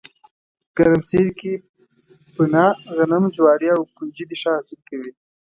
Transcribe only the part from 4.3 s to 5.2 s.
ښه حاصل کوي